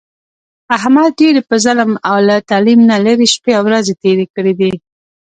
[0.75, 1.91] احمد ډېرې په ظلم،
[2.27, 4.71] له تعلیم نه لرې شپې او ورځې تېرې کړې دي.